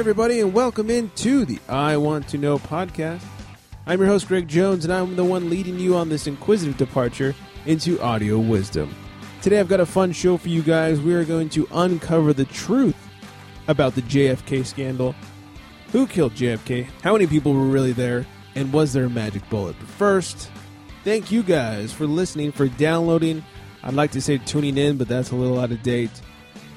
[0.00, 3.22] everybody, and welcome into the I Want to Know podcast.
[3.84, 7.34] I'm your host, Greg Jones, and I'm the one leading you on this inquisitive departure
[7.66, 8.94] into audio wisdom.
[9.42, 11.02] Today, I've got a fun show for you guys.
[11.02, 12.96] We are going to uncover the truth
[13.68, 15.14] about the JFK scandal.
[15.92, 16.86] Who killed JFK?
[17.02, 18.24] How many people were really there?
[18.54, 19.76] And was there a magic bullet?
[19.78, 20.50] But first,
[21.04, 23.44] thank you guys for listening, for downloading.
[23.82, 26.22] I'd like to say tuning in, but that's a little out of date.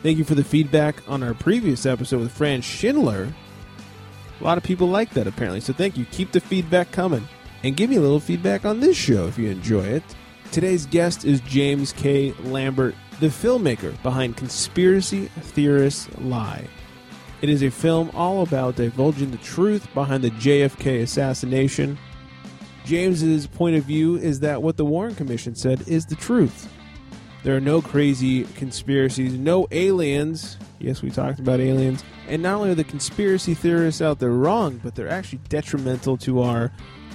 [0.03, 3.33] Thank you for the feedback on our previous episode with Fran Schindler.
[4.41, 6.03] A lot of people like that apparently, so thank you.
[6.11, 7.25] Keep the feedback coming.
[7.63, 10.03] And give me a little feedback on this show if you enjoy it.
[10.51, 12.33] Today's guest is James K.
[12.41, 16.67] Lambert, the filmmaker behind Conspiracy Theorists Lie.
[17.41, 21.97] It is a film all about divulging the truth behind the JFK assassination.
[22.83, 26.67] James's point of view is that what the Warren Commission said is the truth.
[27.43, 30.57] There are no crazy conspiracies, no aliens.
[30.79, 32.01] Yes, we talked about aliens.
[32.29, 36.41] And not only are the conspiracy theorists out there wrong, but they're actually detrimental to
[36.41, 36.71] our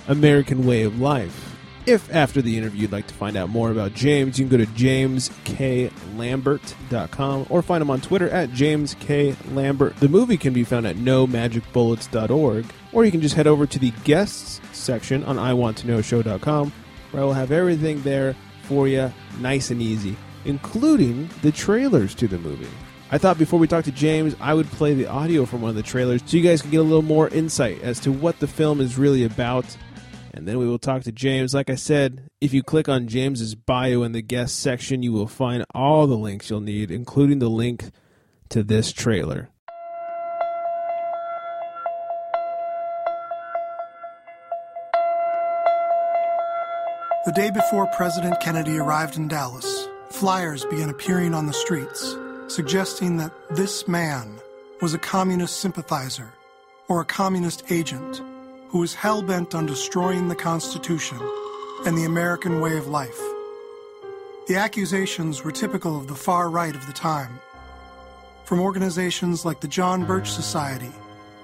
[0.06, 1.54] American way of life.
[1.86, 4.62] If after the interview you'd like to find out more about James, you can go
[4.62, 9.34] to jamesklambert.com or find him on Twitter at James K.
[9.52, 9.96] Lambert.
[9.96, 13.92] The movie can be found at nomagicbullets.org, or you can just head over to the
[14.04, 16.72] guests section on iwanttoknowshow.com,
[17.12, 18.36] where I will have everything there
[18.68, 22.68] for you nice and easy, including the trailers to the movie.
[23.10, 25.76] I thought before we talk to James, I would play the audio from one of
[25.76, 28.46] the trailers so you guys can get a little more insight as to what the
[28.46, 29.64] film is really about.
[30.34, 31.54] And then we will talk to James.
[31.54, 35.26] Like I said, if you click on James's bio in the guest section, you will
[35.26, 37.90] find all the links you'll need, including the link
[38.50, 39.48] to this trailer.
[47.28, 53.18] The day before President Kennedy arrived in Dallas, flyers began appearing on the streets, suggesting
[53.18, 54.40] that this man
[54.80, 56.32] was a communist sympathizer
[56.88, 58.22] or a communist agent
[58.70, 61.18] who was hell bent on destroying the Constitution
[61.84, 63.20] and the American way of life.
[64.46, 67.40] The accusations were typical of the far right of the time,
[68.46, 70.92] from organizations like the John Birch Society,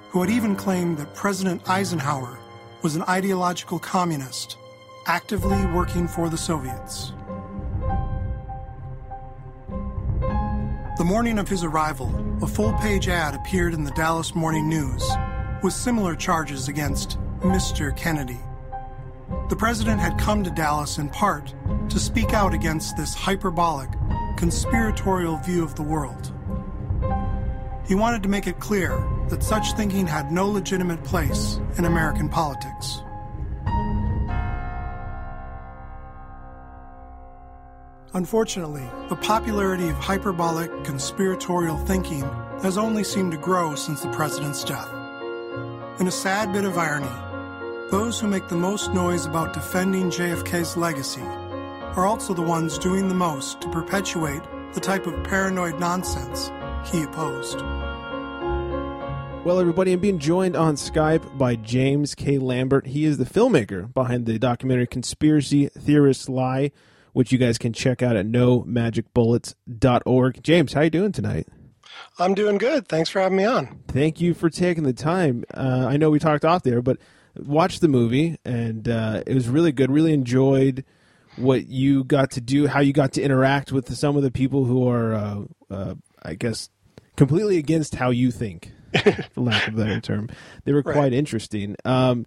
[0.08, 2.38] who had even claimed that President Eisenhower
[2.80, 4.56] was an ideological communist
[5.06, 7.12] actively working for the Soviets.
[10.96, 15.04] The morning of his arrival, a full page ad appeared in the Dallas Morning News
[15.62, 17.94] with similar charges against Mr.
[17.96, 18.40] Kennedy.
[19.48, 21.54] The president had come to Dallas in part
[21.88, 23.90] to speak out against this hyperbolic,
[24.36, 26.32] conspiratorial view of the world.
[27.86, 32.28] He wanted to make it clear that such thinking had no legitimate place in American
[32.28, 33.02] politics.
[38.14, 42.22] Unfortunately, the popularity of hyperbolic, conspiratorial thinking
[42.62, 44.88] has only seemed to grow since the president's death.
[45.98, 47.10] In a sad bit of irony,
[47.90, 53.08] those who make the most noise about defending JFK's legacy are also the ones doing
[53.08, 54.42] the most to perpetuate
[54.74, 56.52] the type of paranoid nonsense
[56.88, 57.62] he opposed.
[59.44, 62.38] Well, everybody, I'm being joined on Skype by James K.
[62.38, 62.86] Lambert.
[62.86, 66.70] He is the filmmaker behind the documentary Conspiracy Theorists Lie
[67.14, 70.42] which you guys can check out at nomagicbullets.org.
[70.42, 71.48] James, how you doing tonight?
[72.18, 72.88] I'm doing good.
[72.88, 73.80] Thanks for having me on.
[73.88, 75.44] Thank you for taking the time.
[75.54, 76.98] Uh, I know we talked off there, but
[77.36, 79.90] watched the movie and uh, it was really good.
[79.90, 80.84] Really enjoyed
[81.36, 84.64] what you got to do, how you got to interact with some of the people
[84.64, 86.68] who are, uh, uh I guess,
[87.16, 88.72] completely against how you think,
[89.32, 90.28] for lack of a better term.
[90.64, 91.12] They were quite right.
[91.12, 91.76] interesting.
[91.84, 92.26] Um,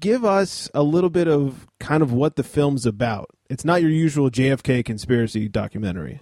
[0.00, 3.30] give us a little bit of kind of what the film's about.
[3.48, 6.20] It's not your usual JFK conspiracy documentary.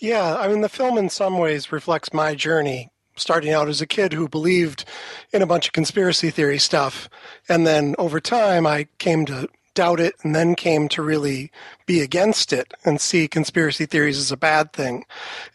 [0.00, 3.86] Yeah, I mean, the film in some ways reflects my journey starting out as a
[3.86, 4.84] kid who believed
[5.32, 7.08] in a bunch of conspiracy theory stuff.
[7.48, 11.50] And then over time, I came to doubt it and then came to really
[11.86, 15.04] be against it and see conspiracy theories as a bad thing.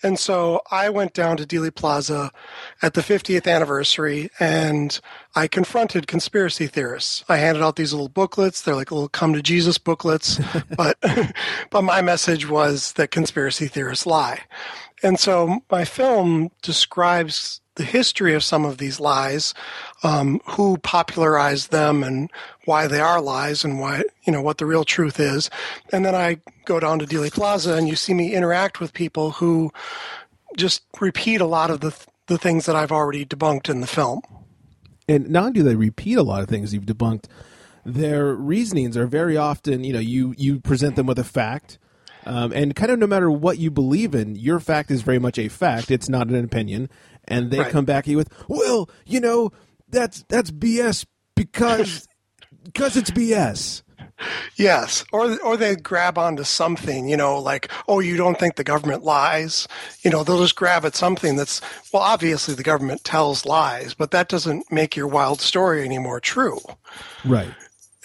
[0.03, 2.31] And so I went down to Dealey Plaza
[2.81, 4.99] at the 50th anniversary and
[5.35, 7.23] I confronted conspiracy theorists.
[7.29, 8.61] I handed out these little booklets.
[8.61, 10.39] They're like little come to Jesus booklets,
[10.75, 10.97] but
[11.69, 14.41] but my message was that conspiracy theorists lie.
[15.03, 19.53] And so my film describes the history of some of these lies,
[20.03, 22.29] um, who popularized them, and
[22.65, 25.49] why they are lies, and why you know what the real truth is.
[25.93, 29.31] And then I go down to Dealey Plaza, and you see me interact with people
[29.31, 29.71] who
[30.57, 31.95] just repeat a lot of the
[32.27, 34.21] the things that I've already debunked in the film.
[35.07, 37.25] And not only do they repeat a lot of things you've debunked,
[37.85, 41.77] their reasonings are very often, you know, you you present them with a fact.
[42.25, 45.39] Um, and kind of no matter what you believe in, your fact is very much
[45.39, 45.89] a fact.
[45.89, 46.89] It's not an opinion
[47.27, 47.71] and they Right.
[47.71, 49.51] come back at you with, "Well, you know,
[49.89, 52.07] that's that's BS because
[52.63, 53.83] because it's BS."
[54.55, 58.63] Yes, or or they grab onto something, you know, like oh, you don't think the
[58.63, 59.67] government lies,
[60.01, 61.61] you know, they'll just grab at something that's
[61.93, 66.19] well, obviously the government tells lies, but that doesn't make your wild story any more
[66.19, 66.57] true,
[67.25, 67.53] Right.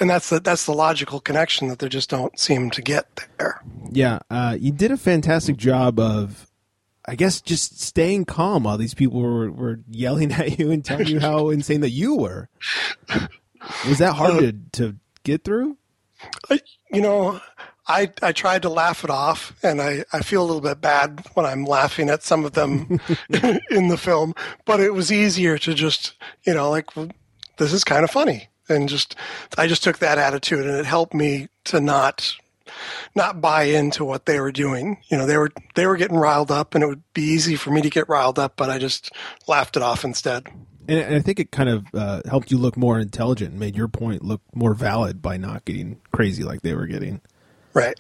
[0.00, 3.06] and that's the that's the logical connection that they just don't seem to get
[3.38, 3.62] there.
[3.90, 6.46] Yeah, uh, you did a fantastic job of,
[7.06, 11.08] I guess, just staying calm while these people were, were yelling at you and telling
[11.08, 12.49] you how insane that you were.
[13.88, 14.52] Was that hard to,
[14.82, 15.76] to get through?
[16.50, 16.60] I,
[16.93, 17.40] you know,
[17.88, 21.25] I I tried to laugh it off, and I, I feel a little bit bad
[21.34, 23.00] when I'm laughing at some of them
[23.70, 24.34] in the film.
[24.64, 26.14] But it was easier to just,
[26.44, 26.88] you know, like
[27.56, 29.16] this is kind of funny, and just
[29.58, 32.37] I just took that attitude, and it helped me to not
[33.14, 34.98] not buy into what they were doing.
[35.08, 37.70] You know, they were they were getting riled up, and it would be easy for
[37.70, 39.10] me to get riled up, but I just
[39.46, 40.46] laughed it off instead.
[40.88, 43.88] And, I think it kind of uh, helped you look more intelligent and made your
[43.88, 47.20] point look more valid by not getting crazy like they were getting.
[47.72, 47.96] Right.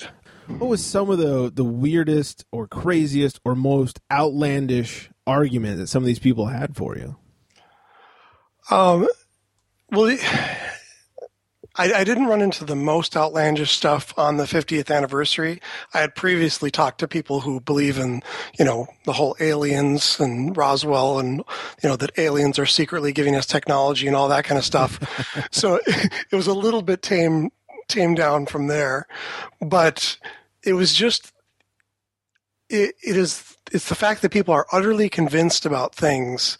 [0.48, 6.02] What was some of the, the weirdest or craziest or most outlandish argument that some
[6.02, 7.16] of these people had for you?
[8.70, 9.06] Um,
[9.90, 10.16] well,
[11.76, 15.60] I, I didn't run into the most outlandish stuff on the 50th anniversary.
[15.94, 18.22] I had previously talked to people who believe in,
[18.58, 21.38] you know, the whole aliens and Roswell and,
[21.82, 25.48] you know, that aliens are secretly giving us technology and all that kind of stuff.
[25.50, 27.50] so it was a little bit tame,
[27.88, 29.06] tamed down from there.
[29.60, 30.18] But
[30.62, 31.32] it was just,
[32.68, 36.58] it, it is, it's the fact that people are utterly convinced about things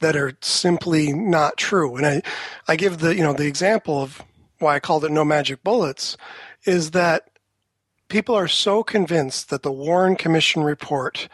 [0.00, 1.96] that are simply not true.
[1.96, 2.22] And I,
[2.66, 4.22] I give the, you know, the example of
[4.58, 6.16] why I called it no magic bullets
[6.64, 7.30] is that
[8.08, 11.28] people are so convinced that the Warren Commission report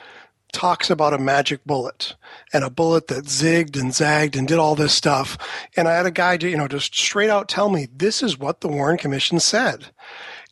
[0.53, 2.15] talks about a magic bullet
[2.53, 5.37] and a bullet that zigged and zagged and did all this stuff.
[5.77, 8.61] And I had a guy, you know, just straight out tell me this is what
[8.61, 9.87] the Warren Commission said.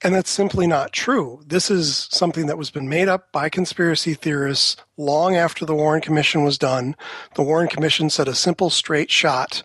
[0.05, 1.41] And that's simply not true.
[1.47, 6.01] This is something that was been made up by conspiracy theorists long after the Warren
[6.01, 6.97] Commission was done.
[7.37, 9.63] The Warren Commission said a simple straight shot,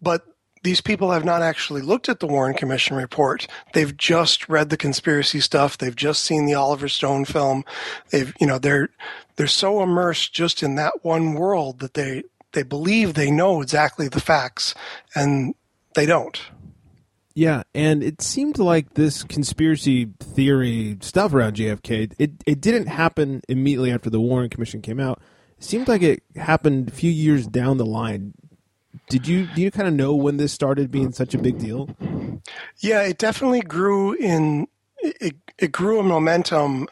[0.00, 0.24] but
[0.62, 3.46] these people have not actually looked at the Warren Commission report.
[3.72, 5.78] They've just read the conspiracy stuff.
[5.78, 7.64] They've just seen the Oliver Stone film.
[8.10, 8.90] They've, you know, they're
[9.36, 14.08] they're so immersed just in that one world that they they believe they know exactly
[14.08, 14.74] the facts,
[15.14, 15.54] and
[15.94, 16.40] they don't.
[17.34, 23.40] Yeah, and it seemed like this conspiracy theory stuff around JFK, it, it didn't happen
[23.48, 25.20] immediately after the Warren Commission came out.
[25.56, 28.34] It seemed like it happened a few years down the line.
[29.08, 31.88] Did you do you kind of know when this started being such a big deal?
[32.78, 34.66] Yeah, it definitely grew in
[34.98, 36.88] it, it grew in momentum.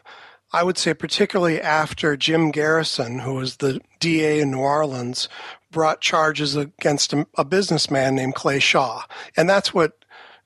[0.53, 5.29] I would say particularly after Jim Garrison, who was the DA in New Orleans,
[5.71, 9.03] brought charges against a, a businessman named Clay Shaw,
[9.37, 9.93] and that's what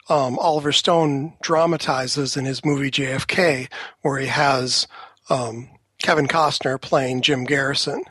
[0.07, 3.67] um, Oliver Stone dramatizes in his movie JFK,
[4.01, 4.87] where he has
[5.31, 5.69] um,
[6.03, 8.03] Kevin Costner playing Jim Garrison,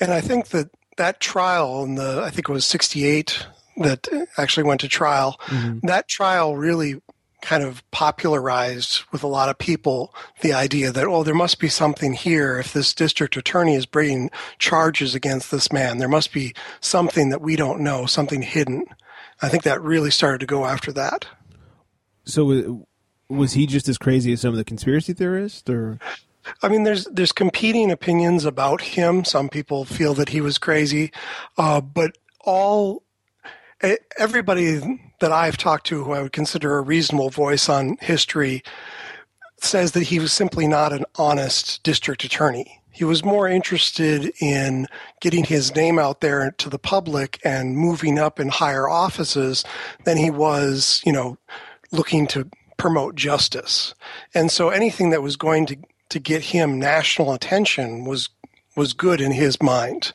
[0.00, 3.46] and I think that that trial in the I think it was '68
[3.78, 4.06] that
[4.38, 5.40] actually went to trial.
[5.82, 7.00] That trial really
[7.42, 11.68] kind of popularized with a lot of people the idea that oh there must be
[11.68, 15.98] something here if this district attorney is bringing charges against this man.
[15.98, 18.86] There must be something that we don't know something hidden.
[19.42, 21.26] I think that really started to go after that.
[22.24, 22.62] So uh,
[23.28, 25.98] was he just as crazy as some of the conspiracy theorists or
[26.62, 29.24] I mean, there's there's competing opinions about him.
[29.24, 31.12] Some people feel that he was crazy,
[31.56, 33.02] uh, but all
[34.18, 38.62] everybody that I've talked to, who I would consider a reasonable voice on history,
[39.56, 42.80] says that he was simply not an honest district attorney.
[42.90, 44.86] He was more interested in
[45.20, 49.64] getting his name out there to the public and moving up in higher offices
[50.04, 51.36] than he was, you know,
[51.90, 53.94] looking to promote justice.
[54.32, 55.76] And so anything that was going to
[56.10, 58.28] to get him national attention was
[58.76, 60.12] was good in his mind.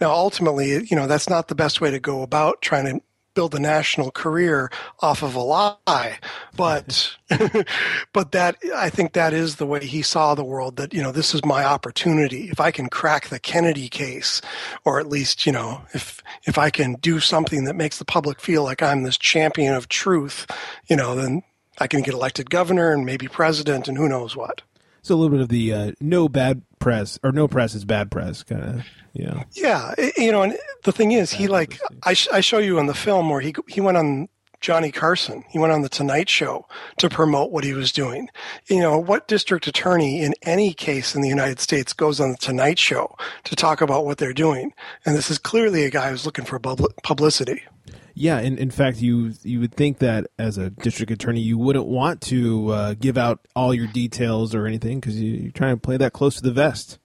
[0.00, 3.00] Now ultimately, you know, that's not the best way to go about trying to
[3.34, 4.70] build a national career
[5.00, 6.18] off of a lie.
[6.56, 7.16] But
[8.12, 11.12] but that I think that is the way he saw the world that, you know,
[11.12, 12.50] this is my opportunity.
[12.50, 14.40] If I can crack the Kennedy case
[14.84, 18.40] or at least, you know, if if I can do something that makes the public
[18.40, 20.46] feel like I'm this champion of truth,
[20.86, 21.42] you know, then
[21.78, 24.62] I can get elected governor and maybe president and who knows what.
[25.02, 28.10] So a little bit of the uh, no bad press or no press is bad
[28.10, 28.80] press kind of
[29.12, 32.78] yeah Yeah, you know, and the thing is, he like I, sh- I show you
[32.78, 34.28] in the film where he he went on
[34.60, 35.44] Johnny Carson.
[35.50, 36.66] He went on the Tonight Show
[36.98, 38.28] to promote what he was doing.
[38.68, 42.36] You know, what district attorney in any case in the United States goes on the
[42.38, 44.72] Tonight Show to talk about what they're doing?
[45.04, 47.64] And this is clearly a guy who's looking for publicity.
[48.14, 51.86] Yeah, and in fact, you you would think that as a district attorney, you wouldn't
[51.86, 55.80] want to uh, give out all your details or anything because you, are trying to
[55.80, 56.98] play that close to the vest.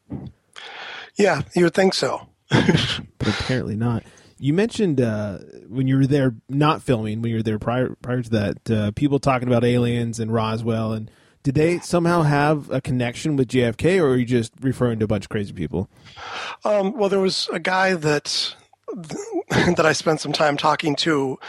[1.15, 4.03] Yeah, you would think so, but apparently not.
[4.39, 8.21] You mentioned uh, when you were there, not filming, when you were there prior prior
[8.21, 11.09] to that, uh, people talking about aliens and Roswell, and
[11.43, 15.07] did they somehow have a connection with JFK, or are you just referring to a
[15.07, 15.89] bunch of crazy people?
[16.65, 18.53] Um, well, there was a guy that
[19.49, 21.39] that I spent some time talking to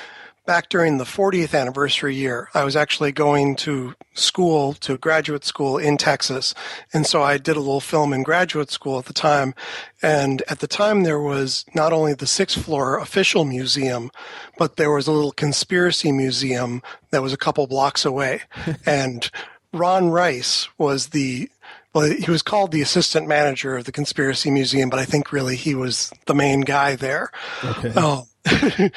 [0.49, 2.49] back during the 40th anniversary year.
[2.55, 6.55] I was actually going to school, to graduate school in Texas.
[6.95, 9.55] And so I did a little film in graduate school at the time.
[10.01, 14.11] And at the time, there was not only the sixth floor official museum,
[14.57, 16.81] but there was a little conspiracy museum
[17.11, 18.41] that was a couple blocks away.
[18.87, 19.31] and
[19.75, 21.51] Ron Rice was the
[21.95, 25.57] well, he was called the assistant manager of the Conspiracy Museum, but I think really
[25.57, 27.31] he was the main guy there.
[27.65, 27.93] Okay.
[27.97, 28.27] Oh,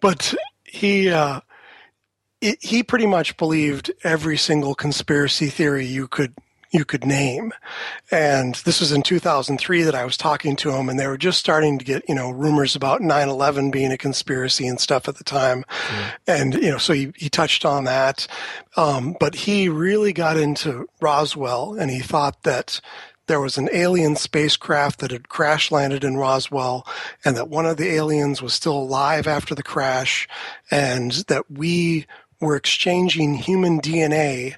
[0.00, 1.40] but he uh,
[2.40, 6.34] it, he pretty much believed every single conspiracy theory you could
[6.70, 7.52] you could name.
[8.10, 11.38] And this was in 2003 that I was talking to him, and they were just
[11.38, 15.16] starting to get, you know, rumors about 9 11 being a conspiracy and stuff at
[15.16, 15.64] the time.
[15.88, 16.12] Mm.
[16.26, 18.26] And, you know, so he, he touched on that.
[18.76, 22.80] Um, but he really got into Roswell, and he thought that
[23.26, 26.84] there was an alien spacecraft that had crash landed in Roswell
[27.24, 30.26] and that one of the aliens was still alive after the crash
[30.68, 32.06] and that we
[32.40, 34.56] were exchanging human DNA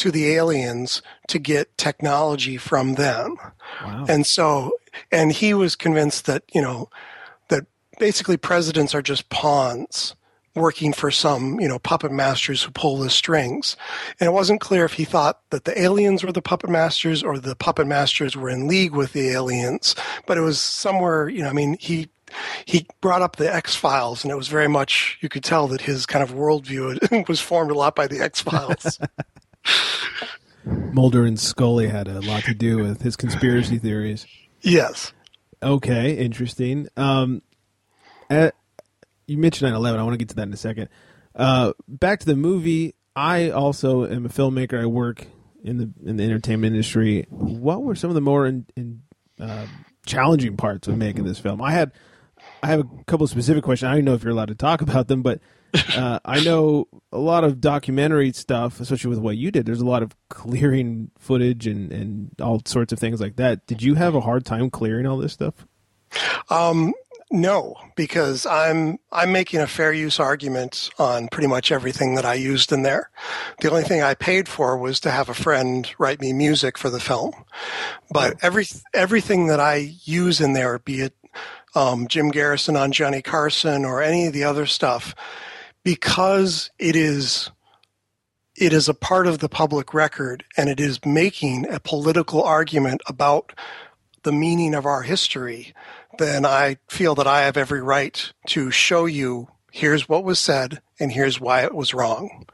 [0.00, 3.36] to the aliens to get technology from them.
[3.84, 4.06] Wow.
[4.08, 4.72] And so,
[5.12, 6.88] and he was convinced that, you know,
[7.48, 7.66] that
[7.98, 10.14] basically presidents are just pawns
[10.54, 13.76] working for some, you know, puppet masters who pull the strings.
[14.18, 17.38] And it wasn't clear if he thought that the aliens were the puppet masters or
[17.38, 19.94] the puppet masters were in league with the aliens.
[20.26, 22.08] But it was somewhere, you know, I mean, he
[22.64, 25.82] he brought up the X Files, and it was very much you could tell that
[25.82, 28.98] his kind of worldview was formed a lot by the X Files.
[30.64, 34.26] Mulder and Scully had a lot to do with his conspiracy theories.
[34.60, 35.12] Yes.
[35.62, 36.88] Okay, interesting.
[36.96, 37.42] Um,
[38.28, 38.54] at,
[39.26, 39.98] you mentioned 9/11.
[39.98, 40.88] I want to get to that in a second.
[41.34, 42.94] Uh, back to the movie.
[43.14, 44.80] I also am a filmmaker.
[44.80, 45.26] I work
[45.62, 47.26] in the in the entertainment industry.
[47.30, 49.02] What were some of the more in, in,
[49.38, 49.66] uh,
[50.06, 51.60] challenging parts of making this film?
[51.60, 51.92] I had
[52.62, 53.90] I have a couple of specific questions.
[53.90, 55.40] I don't know if you're allowed to talk about them, but
[55.96, 59.66] uh, I know a lot of documentary stuff, especially with what you did.
[59.66, 63.66] There's a lot of clearing footage and, and all sorts of things like that.
[63.66, 65.66] Did you have a hard time clearing all this stuff?
[66.48, 66.92] Um,
[67.32, 72.34] no, because I'm I'm making a fair use argument on pretty much everything that I
[72.34, 73.10] used in there.
[73.60, 76.90] The only thing I paid for was to have a friend write me music for
[76.90, 77.32] the film.
[78.10, 81.14] But every everything that I use in there, be it
[81.76, 85.14] um, Jim Garrison on Johnny Carson or any of the other stuff,
[85.84, 87.50] because it is
[88.56, 93.00] it is a part of the public record and it is making a political argument
[93.06, 93.54] about
[94.22, 95.72] the meaning of our history,
[96.18, 100.82] then I feel that I have every right to show you here's what was said
[100.98, 102.46] and here's why it was wrong.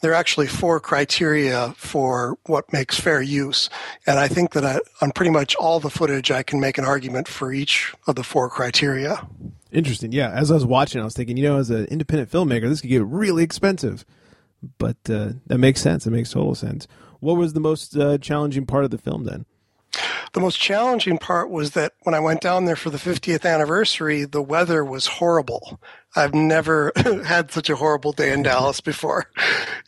[0.00, 3.68] There are actually four criteria for what makes fair use.
[4.06, 6.84] And I think that I, on pretty much all the footage, I can make an
[6.84, 9.26] argument for each of the four criteria.
[9.72, 10.12] Interesting.
[10.12, 10.30] Yeah.
[10.30, 12.90] As I was watching, I was thinking, you know, as an independent filmmaker, this could
[12.90, 14.04] get really expensive.
[14.78, 16.06] But uh, that makes sense.
[16.06, 16.86] It makes total sense.
[17.20, 19.46] What was the most uh, challenging part of the film then?
[20.32, 24.24] The most challenging part was that when I went down there for the 50th anniversary,
[24.24, 25.80] the weather was horrible.
[26.14, 26.92] I've never
[27.26, 29.26] had such a horrible day in Dallas before.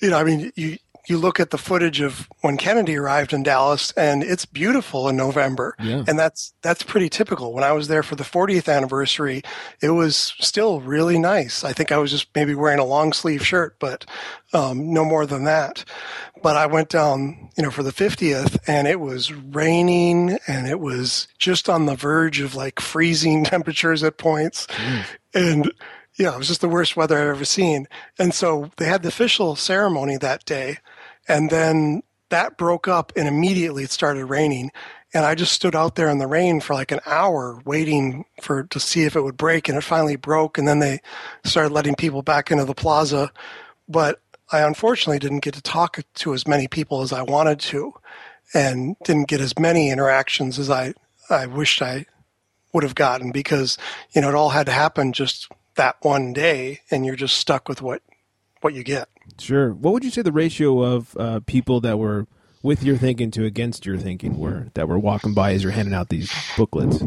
[0.00, 3.42] You know, I mean, you you look at the footage of when Kennedy arrived in
[3.42, 5.74] Dallas and it's beautiful in November.
[5.80, 6.04] Yeah.
[6.06, 7.52] And that's that's pretty typical.
[7.52, 9.42] When I was there for the 40th anniversary,
[9.80, 11.64] it was still really nice.
[11.64, 14.06] I think I was just maybe wearing a long sleeve shirt, but
[14.52, 15.84] um, no more than that.
[16.40, 20.78] But I went down, you know, for the 50th and it was raining and it
[20.78, 24.66] was just on the verge of like freezing temperatures at points.
[24.68, 25.04] Mm.
[25.34, 25.72] And
[26.18, 27.86] yeah, it was just the worst weather I've ever seen.
[28.18, 30.78] And so they had the official ceremony that day,
[31.28, 34.70] and then that broke up, and immediately it started raining.
[35.14, 38.64] And I just stood out there in the rain for like an hour waiting for
[38.64, 40.58] to see if it would break, and it finally broke.
[40.58, 41.00] And then they
[41.44, 43.30] started letting people back into the plaza,
[43.88, 47.94] but I unfortunately didn't get to talk to as many people as I wanted to,
[48.54, 50.94] and didn't get as many interactions as I
[51.30, 52.06] I wished I
[52.74, 53.78] would have gotten because
[54.12, 57.68] you know it all had to happen just that one day and you're just stuck
[57.68, 58.02] with what
[58.60, 59.08] what you get.
[59.38, 59.72] Sure.
[59.72, 62.26] What would you say the ratio of uh, people that were
[62.62, 65.94] with your thinking to against your thinking were that were walking by as you're handing
[65.94, 67.02] out these booklets?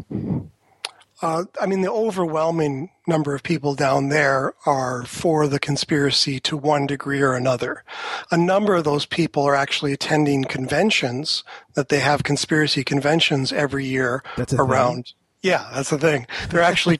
[1.21, 6.57] Uh, I mean, the overwhelming number of people down there are for the conspiracy to
[6.57, 7.83] one degree or another.
[8.31, 11.43] A number of those people are actually attending conventions
[11.73, 14.23] that they have conspiracy conventions every year
[14.57, 15.13] around.
[15.45, 16.25] Yeah, that's the thing.
[16.49, 16.99] They're actually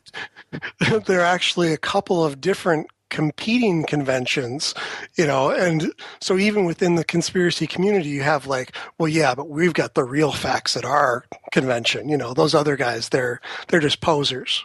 [1.07, 4.75] there are actually a couple of different competing conventions,
[5.15, 9.49] you know, and so even within the conspiracy community, you have like, well, yeah, but
[9.49, 12.07] we've got the real facts at our convention.
[12.07, 14.63] You know, those other guys, they're they're just posers.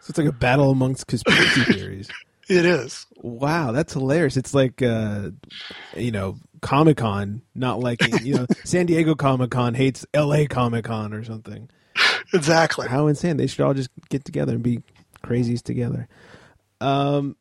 [0.00, 2.08] So it's like a battle amongst conspiracy theories.
[2.48, 3.04] It is.
[3.18, 4.38] Wow, that's hilarious.
[4.38, 5.32] It's like uh,
[5.94, 10.86] you know, Comic Con not liking you know, San Diego Comic Con hates LA Comic
[10.86, 11.68] Con or something.
[12.34, 12.88] Exactly.
[12.88, 13.38] How insane.
[13.38, 14.82] They should all just get together and be
[15.24, 16.08] crazies together.
[16.80, 17.36] Um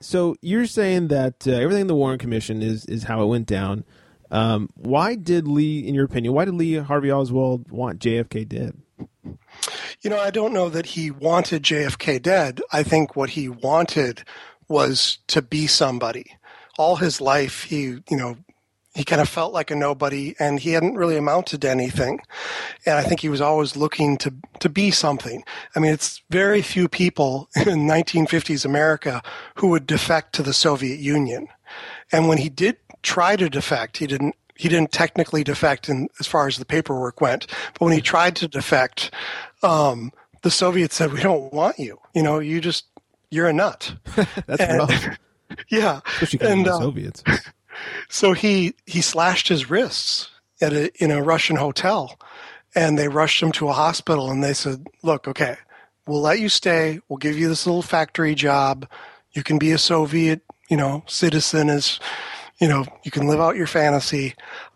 [0.00, 3.46] so you're saying that uh, everything in the Warren Commission is is how it went
[3.46, 3.84] down.
[4.30, 8.76] Um, why did Lee, in your opinion, why did Lee Harvey Oswald want JFK dead?
[10.02, 12.60] You know, I don't know that he wanted JFK dead.
[12.72, 14.22] I think what he wanted
[14.68, 16.36] was to be somebody.
[16.78, 18.36] All his life, he, you know,
[18.94, 22.20] he kind of felt like a nobody and he hadn't really amounted to anything.
[22.84, 25.44] And I think he was always looking to, to be something.
[25.76, 29.22] I mean, it's very few people in 1950s America
[29.54, 31.46] who would defect to the Soviet Union.
[32.10, 36.26] And when he did try to defect, he didn't, he didn't technically defect in, as
[36.26, 39.12] far as the paperwork went, but when he tried to defect,
[39.62, 41.98] um, the Soviets said, we don't want you.
[42.14, 42.86] You know, you just,
[43.30, 43.94] you're a nut.
[44.46, 45.18] That's And- rough,
[45.70, 46.00] Yeah.
[46.20, 47.22] especially and, the uh, Soviets.
[48.08, 52.18] So he he slashed his wrists at a, in a Russian hotel,
[52.74, 54.30] and they rushed him to a hospital.
[54.30, 55.56] And they said, "Look, okay,
[56.06, 57.00] we'll let you stay.
[57.08, 58.86] We'll give you this little factory job.
[59.32, 61.70] You can be a Soviet, you know, citizen.
[61.70, 62.00] As
[62.60, 64.34] you know, you can live out your fantasy."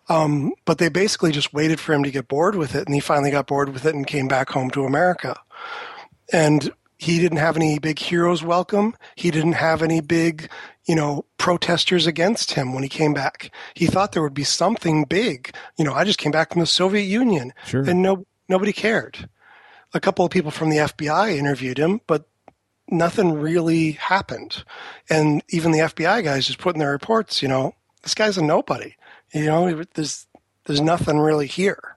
[0.08, 3.00] Um, but they basically just waited for him to get bored with it, and he
[3.00, 5.40] finally got bored with it and came back home to America.
[6.33, 8.96] And he didn't have any big heroes welcome.
[9.16, 10.48] He didn't have any big,
[10.87, 13.50] you know, protesters against him when he came back.
[13.74, 15.54] He thought there would be something big.
[15.76, 17.83] You know, I just came back from the Soviet Union, Sure.
[17.83, 19.28] and no nobody cared.
[19.92, 22.26] A couple of people from the FBI interviewed him, but
[22.88, 24.64] nothing really happened.
[25.09, 28.42] And even the FBI guys just put in their reports, you know, this guy's a
[28.42, 28.94] nobody.
[29.33, 30.26] You know, there's
[30.66, 31.93] there's nothing really here.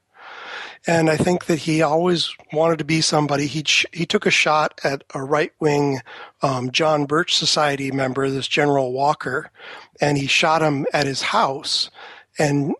[0.87, 3.45] And I think that he always wanted to be somebody.
[3.45, 5.99] He he took a shot at a right wing
[6.41, 9.51] um, John Birch Society member, this General Walker,
[9.99, 11.91] and he shot him at his house,
[12.39, 12.73] and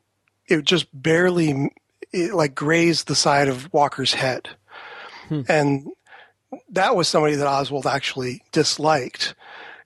[0.48, 1.70] it just barely
[2.13, 4.50] it like grazed the side of Walker's head,
[5.50, 5.89] and
[6.70, 9.36] that was somebody that Oswald actually disliked,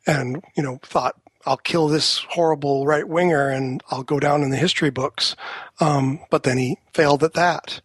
[0.06, 1.16] and you know thought.
[1.46, 5.36] I'll kill this horrible right winger and I'll go down in the history books.
[5.80, 7.82] Um, but then he failed at that.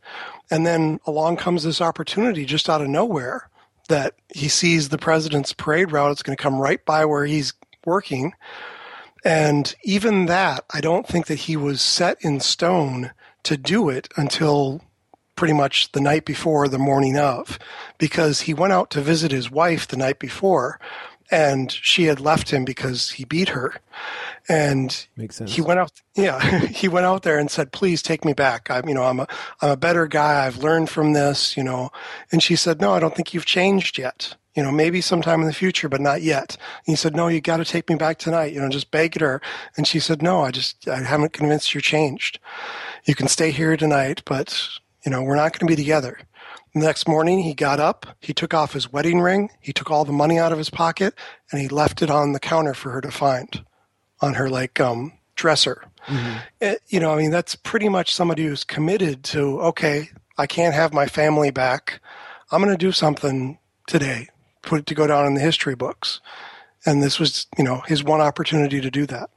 [0.50, 3.48] And then along comes this opportunity just out of nowhere
[3.88, 6.12] that he sees the president's parade route.
[6.12, 7.52] It's going to come right by where he's
[7.84, 8.32] working.
[9.24, 13.12] And even that, I don't think that he was set in stone
[13.44, 14.82] to do it until
[15.36, 17.58] pretty much the night before, the morning of,
[17.98, 20.80] because he went out to visit his wife the night before
[21.30, 23.74] and she had left him because he beat her.
[24.48, 25.54] And Makes sense.
[25.54, 28.70] he went out yeah he went out there and said please take me back.
[28.70, 29.26] I'm you know i'm a
[29.60, 30.46] i'm a better guy.
[30.46, 31.90] I've learned from this you know.
[32.30, 34.36] And she said no i don't think you've changed yet.
[34.54, 36.56] You know maybe sometime in the future but not yet.
[36.86, 39.20] And he said no you got to take me back tonight you know just begged
[39.20, 39.40] her.
[39.76, 42.38] And she said no i just i haven't convinced you're changed.
[43.04, 44.68] You can stay here tonight but
[45.04, 46.18] you know we're not going to be together
[46.80, 50.04] the next morning he got up he took off his wedding ring he took all
[50.04, 51.14] the money out of his pocket
[51.50, 53.64] and he left it on the counter for her to find
[54.20, 55.84] on her like um dresser
[56.60, 60.72] it- you know, I mean, that's pretty much somebody who's committed to, okay, I can't
[60.72, 62.00] have my family back.
[62.52, 63.58] I'm going to do something
[63.88, 64.28] today,
[64.62, 66.20] put it to go down in the history books.
[66.86, 69.30] And this was, you know, his one opportunity to do that.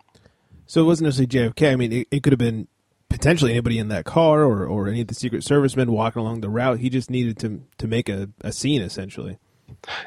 [0.67, 1.71] So it wasn't necessarily JFK.
[1.71, 2.67] I mean, it, it could have been
[3.10, 6.50] potentially anybody in that car or, or any of the Secret Servicemen walking along the
[6.50, 6.80] route.
[6.80, 9.39] He just needed to to make a, a scene, essentially.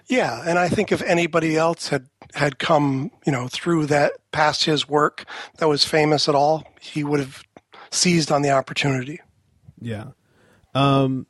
[0.07, 0.43] Yeah.
[0.45, 4.89] And I think if anybody else had, had come, you know, through that past his
[4.89, 5.25] work
[5.59, 7.43] that was famous at all, he would have
[7.91, 9.21] seized on the opportunity.
[9.81, 10.09] Yeah.
[10.75, 11.27] Um,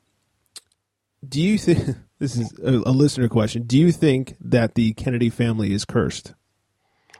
[1.26, 3.64] do you think this is a, a listener question?
[3.64, 6.34] Do you think that the Kennedy family is cursed?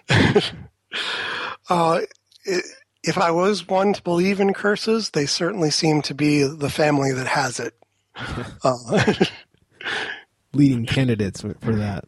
[1.71, 2.01] Uh,
[2.47, 2.61] i
[3.05, 7.13] if I was one to believe in curses, they certainly seem to be the family
[7.13, 7.75] that has it.
[8.65, 9.15] uh,
[10.55, 12.05] Leading candidates for for that.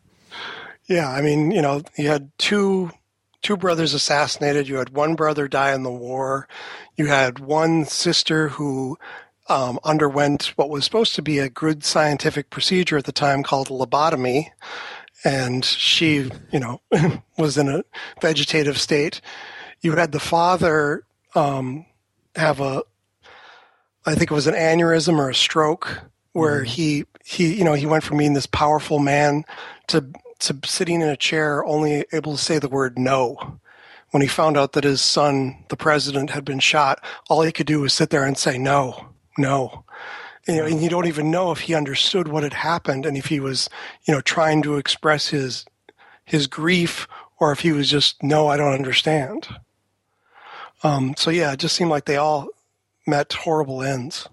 [0.86, 2.90] yeah, I mean, you know, you had two
[3.42, 4.68] two brothers assassinated.
[4.68, 6.48] You had one brother die in the war.
[6.96, 8.98] You had one sister who
[9.48, 13.68] um, underwent what was supposed to be a good scientific procedure at the time called
[13.68, 14.48] lobotomy.
[15.24, 16.80] And she, you know,
[17.38, 17.84] was in a
[18.20, 19.20] vegetative state.
[19.84, 21.84] You had the father um,
[22.34, 22.82] have a,
[24.06, 26.00] I think it was an aneurysm or a stroke,
[26.32, 26.64] where mm-hmm.
[26.64, 29.44] he he you know he went from being this powerful man
[29.88, 30.06] to
[30.40, 33.60] to sitting in a chair only able to say the word no.
[34.10, 37.66] When he found out that his son, the president, had been shot, all he could
[37.66, 39.84] do was sit there and say no, no.
[40.48, 43.26] You know, and you don't even know if he understood what had happened and if
[43.26, 43.68] he was,
[44.04, 45.66] you know, trying to express his
[46.24, 47.06] his grief
[47.38, 49.48] or if he was just no, I don't understand.
[50.84, 52.48] Um, so yeah, it just seemed like they all
[53.06, 54.28] met horrible ends.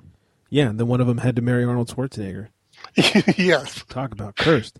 [0.49, 2.49] Yeah, and then one of them had to marry Arnold Schwarzenegger.
[3.37, 3.83] yes.
[3.89, 4.79] Talk about cursed.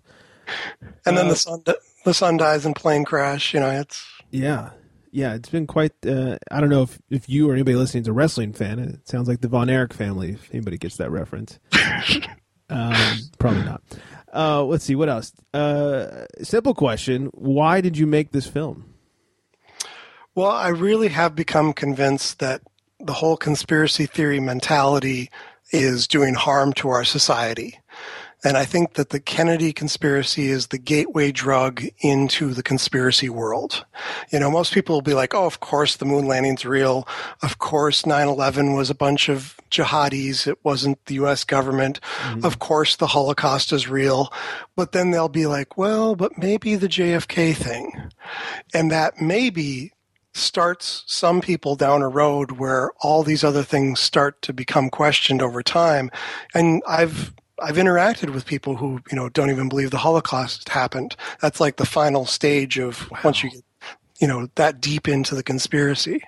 [1.06, 1.64] And then the uh, son
[2.04, 3.54] the son dies in plane crash.
[3.54, 4.70] You know, it's yeah,
[5.10, 5.34] yeah.
[5.34, 5.92] It's been quite.
[6.06, 8.78] Uh, I don't know if if you or anybody listening is a wrestling fan.
[8.78, 10.32] It sounds like the Von Erich family.
[10.32, 11.58] If anybody gets that reference,
[12.70, 13.82] um, probably not.
[14.34, 15.32] Uh, let's see what else.
[15.54, 18.91] Uh, simple question: Why did you make this film?
[20.34, 22.62] Well, I really have become convinced that
[22.98, 25.30] the whole conspiracy theory mentality
[25.72, 27.78] is doing harm to our society.
[28.44, 33.84] And I think that the Kennedy conspiracy is the gateway drug into the conspiracy world.
[34.32, 37.06] You know, most people will be like, oh, of course the moon landing's real.
[37.42, 40.48] Of course 9-11 was a bunch of jihadis.
[40.48, 41.44] It wasn't the U.S.
[41.44, 42.00] government.
[42.22, 42.44] Mm-hmm.
[42.44, 44.32] Of course the Holocaust is real.
[44.74, 48.10] But then they'll be like, well, but maybe the JFK thing.
[48.74, 49.92] And that maybe
[50.34, 55.42] starts some people down a road where all these other things start to become questioned
[55.42, 56.10] over time.
[56.54, 61.16] And I've I've interacted with people who you know don't even believe the Holocaust happened.
[61.40, 63.20] That's like the final stage of wow.
[63.24, 63.64] once you get
[64.20, 66.22] you know that deep into the conspiracy.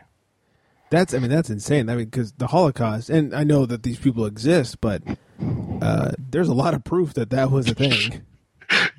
[0.91, 1.89] That's I mean that's insane.
[1.89, 5.03] I mean because the Holocaust, and I know that these people exist, but
[5.81, 8.23] uh, there's a lot of proof that that was a thing.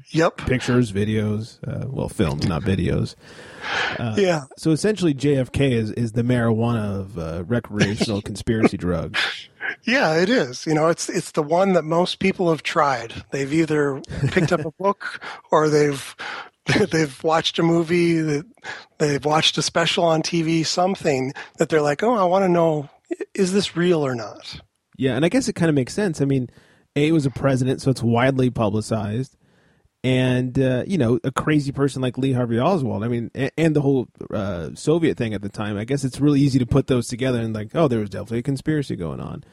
[0.10, 0.38] yep.
[0.38, 3.16] Pictures, videos, uh, well, films, not videos.
[3.98, 4.44] Uh, yeah.
[4.58, 9.20] So essentially, JFK is is the marijuana of uh, recreational conspiracy drugs.
[9.84, 10.66] Yeah, it is.
[10.66, 13.14] You know, it's it's the one that most people have tried.
[13.32, 16.16] They've either picked up a book or they've
[16.92, 18.42] they've watched a movie,
[18.98, 22.90] they've watched a special on TV, something that they're like, "Oh, I want to know
[23.34, 24.60] is this real or not?"
[24.98, 26.22] Yeah, and I guess it kind of makes sense.
[26.22, 26.50] I mean,
[26.96, 29.36] A was a president, so it's widely publicized
[30.06, 33.04] and uh, you know a crazy person like Lee Harvey Oswald.
[33.04, 35.78] I mean, and, and the whole uh, Soviet thing at the time.
[35.78, 38.40] I guess it's really easy to put those together and like, oh, there was definitely
[38.40, 39.44] a conspiracy going on.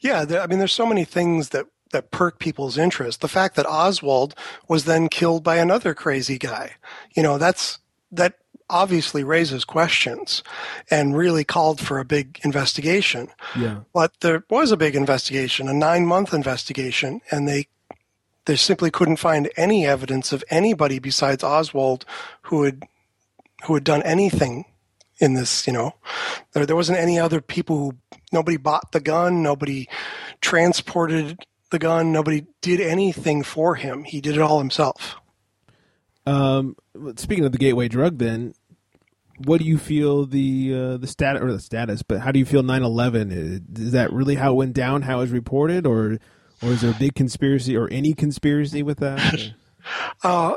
[0.00, 3.20] Yeah, there, I mean, there's so many things that that perk people's interest.
[3.20, 4.36] The fact that Oswald
[4.68, 6.76] was then killed by another crazy guy,
[7.16, 7.80] you know, that's
[8.12, 8.34] that
[8.70, 10.44] obviously raises questions
[10.92, 13.28] and really called for a big investigation.
[13.58, 13.80] Yeah.
[13.92, 17.66] But there was a big investigation, a nine month investigation, and they
[18.46, 22.04] they simply couldn't find any evidence of anybody besides Oswald
[22.42, 22.82] who had
[23.64, 24.64] who had done anything
[25.18, 25.66] in this.
[25.66, 25.92] You know,
[26.52, 27.92] there there wasn't any other people who
[28.32, 29.88] nobody bought the gun, nobody
[30.40, 34.04] transported the gun, nobody did anything for him.
[34.04, 35.16] He did it all himself.
[36.24, 36.76] Um,
[37.16, 38.54] speaking of the gateway drug, then
[39.38, 42.02] what do you feel the uh, the status or the status?
[42.02, 43.78] But how do you feel 9-11?
[43.78, 45.02] Is that really how it went down?
[45.02, 46.18] How it was reported, or
[46.62, 49.52] or is there a big conspiracy or any conspiracy with that?
[50.22, 50.54] uh,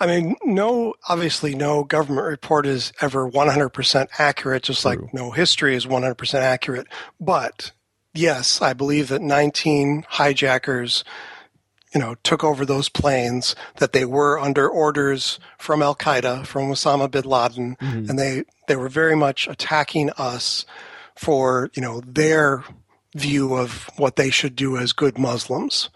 [0.00, 4.90] I mean, no, obviously, no government report is ever 100% accurate, just True.
[4.90, 6.86] like no history is 100% accurate.
[7.20, 7.72] But
[8.12, 11.04] yes, I believe that 19 hijackers,
[11.94, 16.70] you know, took over those planes, that they were under orders from Al Qaeda, from
[16.70, 18.10] Osama bin Laden, mm-hmm.
[18.10, 20.66] and they, they were very much attacking us
[21.14, 22.64] for, you know, their
[23.14, 25.88] view of what they should do as good Muslims.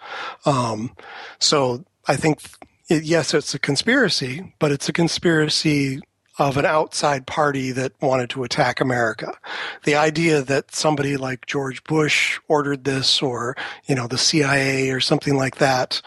[0.47, 0.93] Um,
[1.39, 2.41] so I think,
[2.89, 6.01] it, yes, it's a conspiracy, but it's a conspiracy
[6.39, 9.37] of an outside party that wanted to attack America.
[9.85, 15.01] The idea that somebody like George Bush ordered this or, you know, the CIA or
[15.01, 16.01] something like that,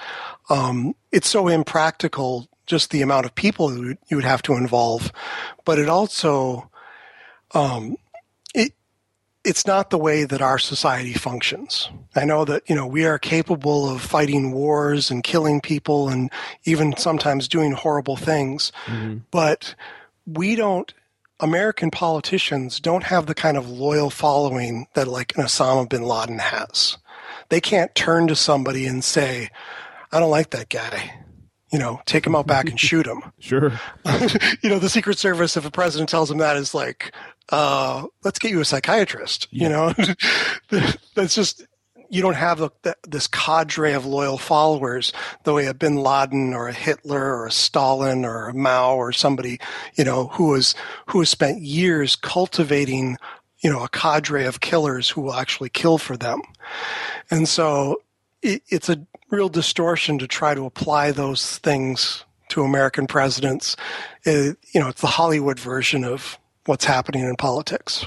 [0.49, 5.11] um, it's so impractical, just the amount of people you would have to involve.
[5.65, 6.69] But it also,
[7.53, 7.97] um,
[9.43, 11.89] it's not the way that our society functions.
[12.15, 16.29] I know that, you know, we are capable of fighting wars and killing people and
[16.65, 19.19] even sometimes doing horrible things, mm-hmm.
[19.31, 19.73] but
[20.27, 20.93] we don't,
[21.39, 26.37] American politicians don't have the kind of loyal following that like an Osama bin Laden
[26.37, 26.97] has.
[27.49, 29.49] They can't turn to somebody and say,
[30.11, 31.13] I don't like that guy.
[31.71, 33.23] you know, take him out back and shoot him.
[33.39, 33.71] Sure.
[34.61, 37.13] you know, the Secret Service, if a president tells him that, is like,
[37.51, 39.47] uh, let's get you a psychiatrist.
[39.51, 39.93] You know,
[41.15, 41.65] that's just
[42.09, 46.67] you don't have the, this cadre of loyal followers the way a Bin Laden or
[46.67, 49.59] a Hitler or a Stalin or a Mao or somebody,
[49.95, 50.75] you know, who was
[51.07, 53.17] who has spent years cultivating,
[53.59, 56.41] you know, a cadre of killers who will actually kill for them,
[57.29, 58.01] and so
[58.41, 63.77] it, it's a real distortion to try to apply those things to American presidents.
[64.23, 68.05] It, you know, it's the Hollywood version of what's happening in politics.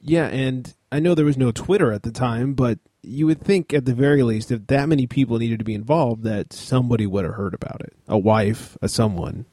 [0.00, 3.74] Yeah, and I know there was no Twitter at the time, but you would think
[3.74, 7.24] at the very least if that many people needed to be involved that somebody would
[7.24, 7.94] have heard about it.
[8.08, 9.44] A wife a someone.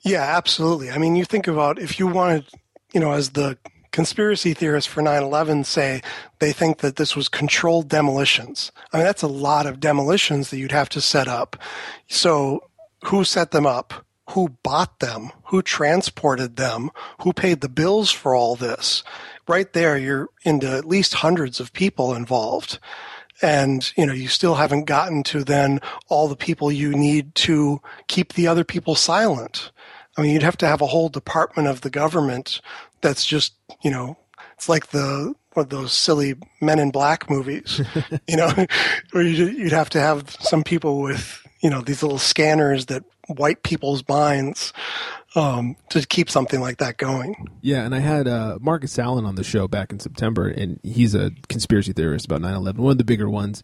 [0.00, 0.90] Yeah absolutely.
[0.90, 2.46] I mean you think about if you wanted
[2.94, 3.58] you know as the
[3.90, 6.02] conspiracy theorists for 9-11 say
[6.38, 8.72] they think that this was controlled demolitions.
[8.92, 11.56] I mean that's a lot of demolitions that you'd have to set up.
[12.08, 12.70] So
[13.04, 14.06] who set them up?
[14.30, 16.90] Who bought them who transported them
[17.22, 19.02] who paid the bills for all this.
[19.48, 22.78] Right there you're into at least hundreds of people involved.
[23.42, 27.80] And you know you still haven't gotten to then all the people you need to
[28.08, 29.70] keep the other people silent.
[30.16, 32.60] I mean you'd have to have a whole department of the government
[33.02, 34.16] that's just you know
[34.54, 37.80] it's like the one of those silly men in black movies
[38.28, 38.50] you know
[39.12, 43.62] where you'd have to have some people with you know these little scanners that wipe
[43.62, 44.72] people's minds
[45.36, 47.48] um, to keep something like that going.
[47.60, 51.14] Yeah, and I had uh, Marcus Allen on the show back in September, and he's
[51.14, 53.62] a conspiracy theorist about 9 11, one of the bigger ones.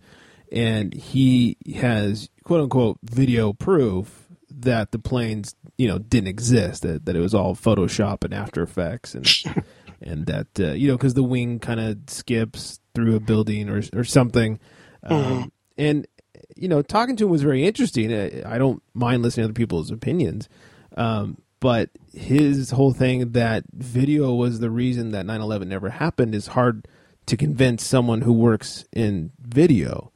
[0.53, 7.07] And he has quote unquote video proof that the planes, you know, didn't exist, that,
[7.07, 9.27] that it was all Photoshop and After Effects, and
[10.03, 13.83] and that, uh, you know, because the wing kind of skips through a building or,
[13.95, 14.61] or something.
[15.05, 15.49] Um, mm-hmm.
[15.79, 16.07] And,
[16.55, 18.13] you know, talking to him was very interesting.
[18.13, 20.51] I, I don't mind listening to other people's opinions.
[20.97, 26.49] Um, but his whole thing that video was the reason that 9-11 never happened is
[26.49, 26.89] hard
[27.27, 30.11] to convince someone who works in video.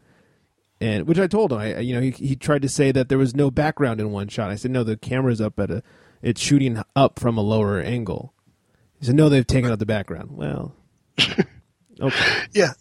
[0.80, 1.58] And which i told him.
[1.58, 4.26] I you know he, he tried to say that there was no background in one
[4.26, 4.50] shot.
[4.50, 5.84] I said no the camera's up at a
[6.20, 8.34] it's shooting up from a lower angle.
[8.98, 10.32] He said no they've taken out the background.
[10.32, 10.74] Well
[12.00, 12.42] okay.
[12.54, 12.72] Yeah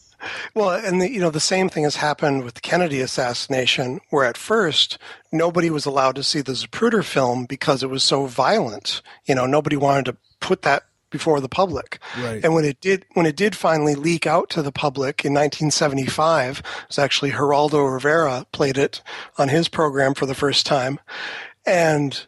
[0.54, 4.26] well, and the, you know the same thing has happened with the Kennedy assassination, where
[4.26, 4.98] at first
[5.32, 9.02] nobody was allowed to see the Zapruder film because it was so violent.
[9.26, 12.00] You know, nobody wanted to put that before the public.
[12.20, 12.44] Right.
[12.44, 16.60] And when it did, when it did finally leak out to the public in 1975,
[16.60, 19.02] it was actually Geraldo Rivera played it
[19.38, 21.00] on his program for the first time,
[21.66, 22.26] and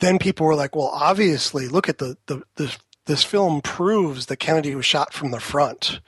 [0.00, 2.76] then people were like, "Well, obviously, look at the the, the
[3.08, 6.00] this film proves that Kennedy was shot from the front.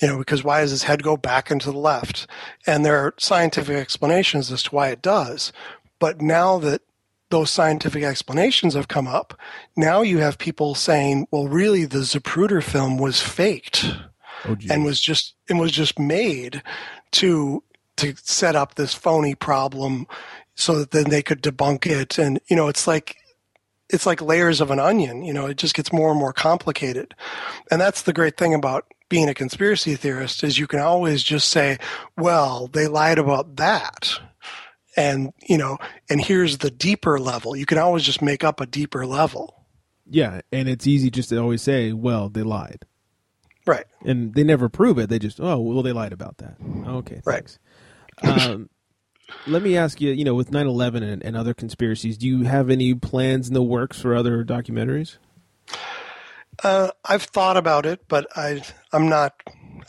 [0.00, 2.26] You know, because why does his head go back and to the left?
[2.66, 5.50] And there are scientific explanations as to why it does.
[5.98, 6.82] But now that
[7.30, 9.38] those scientific explanations have come up,
[9.76, 13.86] now you have people saying, well, really, the Zapruder film was faked
[14.44, 16.62] oh, and was just and was just made
[17.12, 17.62] to
[17.96, 20.06] to set up this phony problem
[20.54, 22.18] so that then they could debunk it.
[22.18, 23.16] And you know, it's like
[23.92, 25.22] it's like layers of an onion.
[25.22, 27.14] You know, it just gets more and more complicated.
[27.70, 31.50] And that's the great thing about being a conspiracy theorist is you can always just
[31.50, 31.78] say,
[32.16, 34.18] well, they lied about that.
[34.96, 35.78] And, you know,
[36.10, 37.54] and here's the deeper level.
[37.54, 39.66] You can always just make up a deeper level.
[40.08, 40.40] Yeah.
[40.50, 42.84] And it's easy just to always say, well, they lied.
[43.66, 43.84] Right.
[44.04, 45.08] And they never prove it.
[45.08, 46.56] They just, oh, well, they lied about that.
[46.86, 47.20] Okay.
[47.24, 47.58] Thanks.
[48.22, 48.40] Right.
[48.42, 48.68] um,
[49.46, 52.70] let me ask you, you know, with 9/11 and, and, other conspiracies, do you have
[52.70, 55.16] any plans in the works for other documentaries?
[56.62, 59.34] Uh, I've thought about it, but I I'm not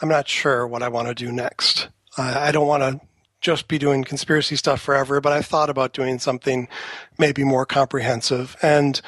[0.01, 1.89] I'm not sure what I want to do next.
[2.17, 3.06] I, I don't want to
[3.41, 6.67] just be doing conspiracy stuff forever, but I've thought about doing something
[7.19, 8.56] maybe more comprehensive.
[8.62, 9.01] And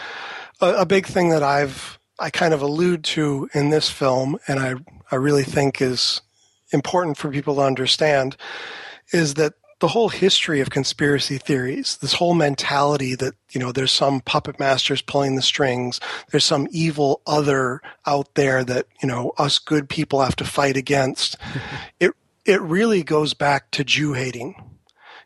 [0.62, 4.60] a, a big thing that I've I kind of allude to in this film, and
[4.60, 4.76] I
[5.12, 6.22] I really think is
[6.72, 8.38] important for people to understand,
[9.12, 13.92] is that the whole history of conspiracy theories, this whole mentality that, you know, there's
[13.92, 16.00] some puppet masters pulling the strings,
[16.32, 20.78] there's some evil other out there that, you know, us good people have to fight
[20.78, 21.38] against.
[22.00, 22.12] it
[22.46, 24.56] it really goes back to Jew hating.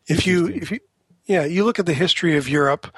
[0.07, 0.79] If you if you
[1.25, 2.91] yeah, you look at the history of Europe,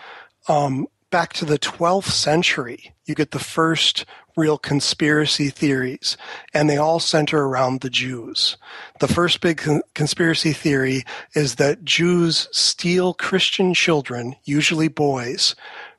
[0.48, 6.18] um, back to the 12th century, you get the first real conspiracy theories,
[6.54, 8.58] and they all center around the Jews.
[9.00, 15.56] The first big con- conspiracy theory is that Jews steal Christian children, usually boys,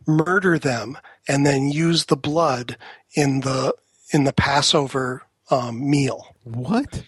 [0.06, 2.76] murder them, and then use the blood
[3.14, 3.74] in the
[4.12, 6.34] in the Passover um, meal.
[6.44, 7.04] What?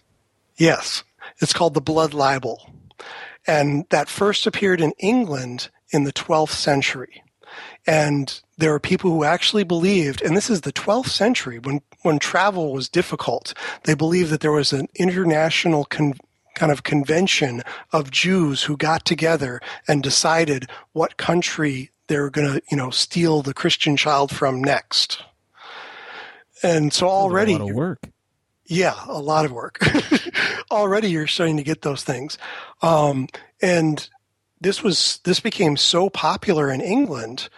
[0.56, 1.02] Yes,
[1.40, 2.70] it's called the blood libel.
[3.46, 7.22] And that first appeared in England in the 12th century.
[7.86, 12.18] And there were people who actually believed, and this is the 12th century when, when
[12.18, 13.52] travel was difficult,
[13.84, 16.14] they believed that there was an international con-
[16.54, 17.62] kind of convention
[17.92, 22.90] of Jews who got together and decided what country they were going to, you know,
[22.90, 25.22] steal the Christian child from next.
[26.62, 27.98] And so already, a lot of work.
[28.66, 29.78] Yeah, a lot of work.
[30.70, 32.38] already, you're starting to get those things,
[32.82, 33.28] um,
[33.60, 34.08] and
[34.60, 37.48] this was this became so popular in England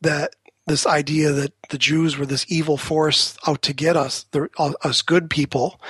[0.00, 0.34] that
[0.66, 5.02] this idea that the Jews were this evil force out to get us, the, us
[5.02, 5.80] good people,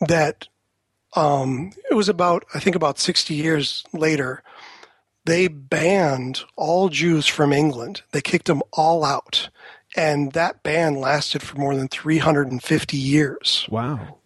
[0.00, 0.48] that
[1.14, 4.42] um, it was about I think about 60 years later,
[5.24, 8.02] they banned all Jews from England.
[8.12, 9.50] They kicked them all out,
[9.96, 13.66] and that ban lasted for more than 350 years.
[13.70, 14.18] Wow!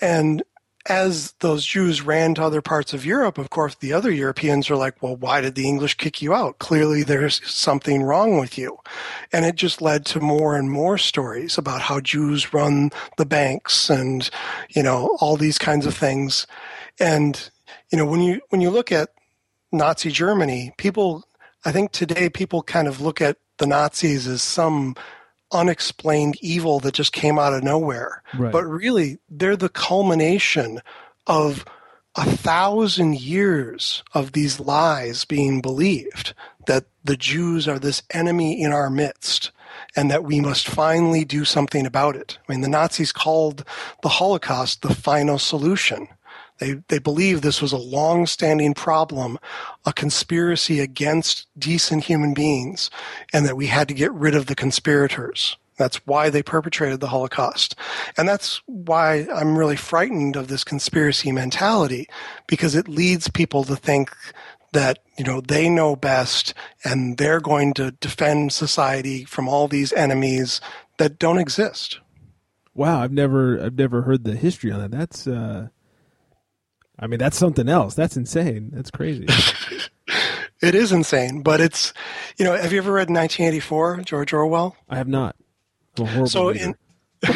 [0.00, 0.42] And
[0.86, 4.76] as those Jews ran to other parts of Europe, of course, the other Europeans are
[4.76, 6.58] like, well, why did the English kick you out?
[6.58, 8.78] Clearly there's something wrong with you.
[9.32, 13.88] And it just led to more and more stories about how Jews run the banks
[13.90, 14.28] and,
[14.70, 16.46] you know, all these kinds of things.
[16.98, 17.50] And,
[17.90, 19.10] you know, when you, when you look at
[19.70, 21.24] Nazi Germany, people,
[21.64, 24.96] I think today people kind of look at the Nazis as some
[25.52, 28.22] unexplained evil that just came out of nowhere.
[28.36, 28.52] Right.
[28.52, 30.80] But really, they're the culmination
[31.26, 31.64] of
[32.14, 36.34] a thousand years of these lies being believed
[36.66, 39.50] that the Jews are this enemy in our midst
[39.96, 42.38] and that we must finally do something about it.
[42.48, 43.64] I mean, the Nazis called
[44.02, 46.08] the Holocaust the final solution.
[46.58, 49.38] They, they believe this was a long standing problem,
[49.84, 52.90] a conspiracy against decent human beings,
[53.32, 55.56] and that we had to get rid of the conspirators.
[55.78, 57.74] That's why they perpetrated the Holocaust.
[58.16, 62.08] And that's why I'm really frightened of this conspiracy mentality,
[62.46, 64.14] because it leads people to think
[64.72, 69.92] that, you know, they know best and they're going to defend society from all these
[69.94, 70.60] enemies
[70.98, 71.98] that don't exist.
[72.74, 74.90] Wow, I've never I've never heard the history on that.
[74.90, 75.68] That's uh
[76.98, 77.94] I mean, that's something else.
[77.94, 78.70] That's insane.
[78.72, 79.26] That's crazy.
[80.62, 81.92] it is insane, but it's,
[82.36, 84.76] you know, have you ever read 1984, George Orwell?
[84.88, 85.36] I have not.
[85.98, 86.64] I'm a horrible so reader.
[86.64, 86.74] in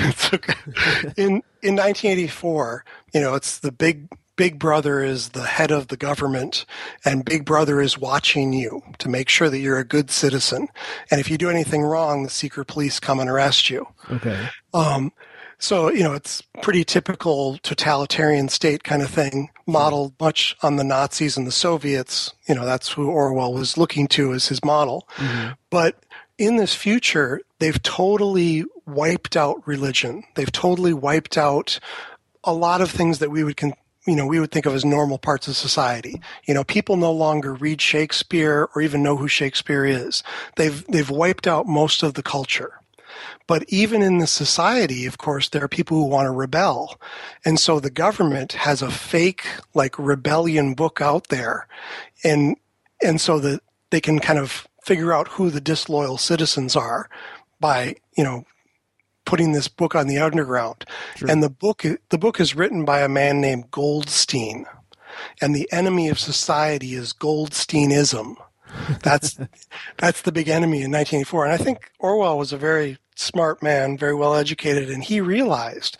[1.16, 5.96] in in 1984, you know, it's the big Big Brother is the head of the
[5.96, 6.66] government,
[7.04, 10.68] and Big Brother is watching you to make sure that you're a good citizen.
[11.10, 13.86] And if you do anything wrong, the secret police come and arrest you.
[14.10, 14.48] okay.
[14.74, 15.12] Um,
[15.58, 20.84] so, you know, it's pretty typical totalitarian state kind of thing, modeled much on the
[20.84, 22.34] Nazis and the Soviets.
[22.48, 25.08] You know, that's who Orwell was looking to as his model.
[25.16, 25.52] Mm-hmm.
[25.70, 25.96] But
[26.38, 30.24] in this future, they've totally wiped out religion.
[30.34, 31.80] They've totally wiped out
[32.44, 33.74] a lot of things that we would con-
[34.06, 36.20] you know we would think of as normal parts of society.
[36.44, 40.22] You know, people no longer read Shakespeare or even know who Shakespeare is.
[40.56, 42.80] They've they've wiped out most of the culture.
[43.46, 46.98] But even in the society, of course, there are people who want to rebel.
[47.44, 51.68] And so the government has a fake like rebellion book out there.
[52.24, 52.56] And
[53.02, 57.08] and so that they can kind of figure out who the disloyal citizens are
[57.60, 58.44] by, you know,
[59.24, 60.84] putting this book on the underground.
[61.16, 61.30] Sure.
[61.30, 64.66] And the book the book is written by a man named Goldstein.
[65.40, 68.36] And the enemy of society is Goldsteinism.
[69.02, 69.38] That's
[69.98, 71.44] that's the big enemy in 1984.
[71.44, 75.96] And I think Orwell was a very smart man, very well educated, and he realized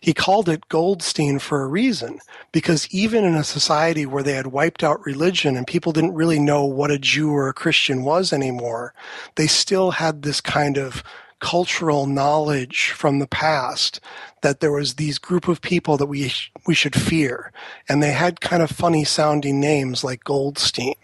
[0.00, 2.18] he called it Goldstein for a reason
[2.52, 6.38] because even in a society where they had wiped out religion and people didn't really
[6.38, 8.94] know what a Jew or a Christian was anymore,
[9.36, 11.02] they still had this kind of
[11.40, 14.00] cultural knowledge from the past
[14.42, 16.32] that there was these group of people that we
[16.66, 17.52] we should fear.
[17.88, 20.94] And they had kind of funny sounding names like Goldstein.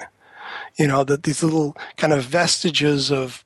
[0.76, 3.44] You know that these little kind of vestiges of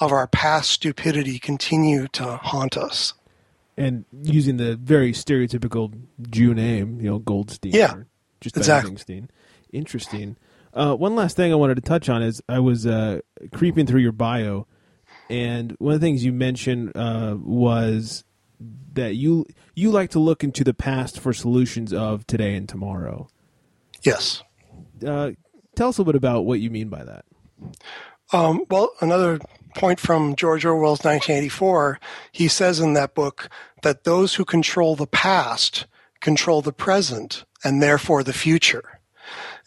[0.00, 3.14] of our past stupidity continue to haunt us
[3.76, 5.92] And using the very stereotypical
[6.30, 7.72] Jew name, you know, Goldstein.
[7.72, 7.94] Yeah,
[8.40, 8.90] just exactly.
[8.90, 9.30] Goldstein.
[9.72, 10.36] Interesting.
[10.74, 13.20] Uh, one last thing I wanted to touch on is I was uh,
[13.52, 14.66] creeping through your bio,
[15.30, 18.24] and one of the things you mentioned uh, was
[18.92, 23.28] that you you like to look into the past for solutions of today and tomorrow.
[24.02, 24.42] yes
[25.06, 25.32] Uh,
[25.74, 27.24] tell us a little bit about what you mean by that.
[28.32, 29.38] Um, well, another
[29.76, 32.00] point from George Orwell's 1984,
[32.32, 33.48] he says in that book
[33.82, 35.86] that those who control the past
[36.20, 38.98] control the present and therefore the future.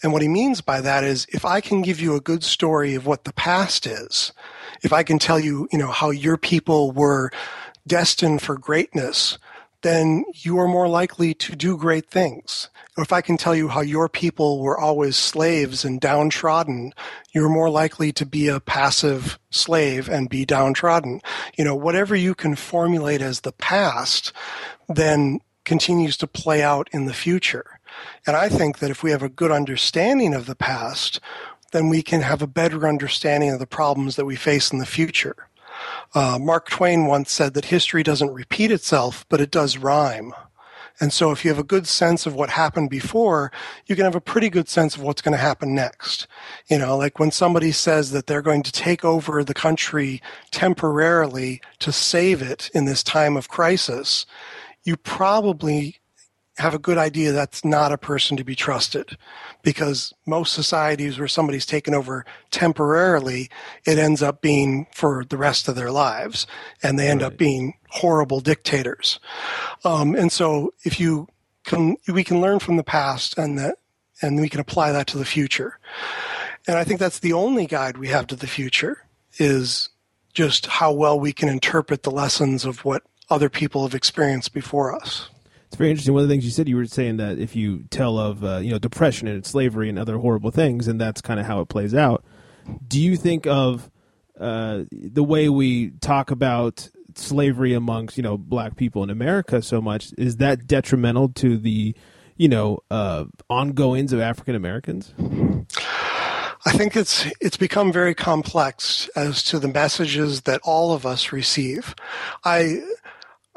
[0.01, 2.95] And what he means by that is if I can give you a good story
[2.95, 4.33] of what the past is,
[4.81, 7.31] if I can tell you, you know, how your people were
[7.87, 9.37] destined for greatness,
[9.81, 12.69] then you are more likely to do great things.
[12.97, 16.93] If I can tell you how your people were always slaves and downtrodden,
[17.31, 21.21] you're more likely to be a passive slave and be downtrodden.
[21.57, 24.33] You know, whatever you can formulate as the past,
[24.89, 27.79] then continues to play out in the future.
[28.27, 31.19] And I think that if we have a good understanding of the past,
[31.71, 34.85] then we can have a better understanding of the problems that we face in the
[34.85, 35.47] future.
[36.13, 40.33] Uh, Mark Twain once said that history doesn't repeat itself, but it does rhyme.
[40.99, 43.51] And so if you have a good sense of what happened before,
[43.85, 46.27] you can have a pretty good sense of what's going to happen next.
[46.67, 50.21] You know, like when somebody says that they're going to take over the country
[50.51, 54.25] temporarily to save it in this time of crisis,
[54.83, 55.99] you probably
[56.59, 59.17] have a good idea that's not a person to be trusted
[59.63, 63.49] because most societies where somebody's taken over temporarily,
[63.85, 66.45] it ends up being for the rest of their lives
[66.83, 67.31] and they end right.
[67.31, 69.19] up being horrible dictators.
[69.85, 71.27] Um, and so if you
[71.63, 73.77] can, we can learn from the past and that,
[74.21, 75.79] and we can apply that to the future.
[76.67, 79.05] And I think that's the only guide we have to the future
[79.37, 79.89] is
[80.33, 84.93] just how well we can interpret the lessons of what other people have experienced before
[84.93, 85.29] us.
[85.69, 86.15] It's very interesting.
[86.15, 88.57] One of the things you said, you were saying that if you tell of uh,
[88.57, 91.69] you know depression and slavery and other horrible things, and that's kind of how it
[91.69, 92.25] plays out.
[92.87, 93.91] Do you think of
[94.39, 99.79] uh, the way we talk about slavery amongst you know black people in America so
[99.79, 100.11] much?
[100.17, 101.95] Is that detrimental to the
[102.35, 105.13] you know uh, ongoings of African Americans?
[106.65, 111.31] I think it's it's become very complex as to the messages that all of us
[111.31, 111.95] receive.
[112.43, 112.81] I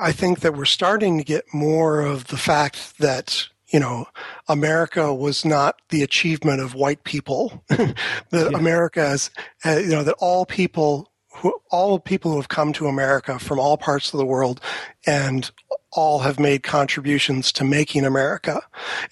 [0.02, 4.06] I think that we're starting to get more of the fact that you know
[4.48, 7.62] America was not the achievement of white people.
[7.68, 7.94] that
[8.32, 8.48] yeah.
[8.58, 9.30] America is,
[9.64, 13.60] uh, you know, that all people who all people who have come to America from
[13.60, 14.60] all parts of the world
[15.06, 15.50] and
[15.92, 18.60] all have made contributions to making America.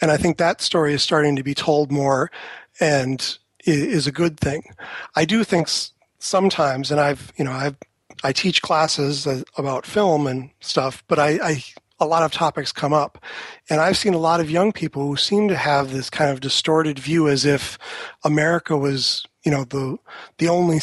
[0.00, 2.30] And I think that story is starting to be told more
[2.80, 4.74] and is a good thing.
[5.14, 5.68] I do think
[6.18, 7.76] sometimes, and I've, you know, I've
[8.22, 11.64] I teach classes uh, about film and stuff, but I, I
[12.00, 13.22] a lot of topics come up,
[13.68, 16.40] and I've seen a lot of young people who seem to have this kind of
[16.40, 17.78] distorted view, as if
[18.24, 19.98] America was, you know, the
[20.38, 20.78] the only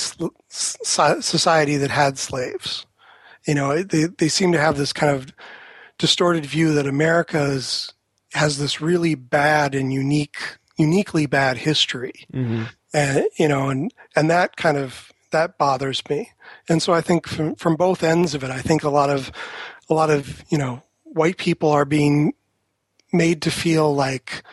[0.50, 2.86] society that had slaves.
[3.48, 5.34] You know, they they seem to have this kind of
[5.98, 7.94] distorted view that America is,
[8.34, 10.38] has this really bad and unique,
[10.78, 12.66] uniquely bad history, mm-hmm.
[12.94, 16.32] and you know, and and that kind of that bothers me.
[16.70, 19.32] And so I think from, from both ends of it, I think a lot of,
[19.90, 22.34] a lot of, you know, white people are being
[23.12, 24.44] made to feel like,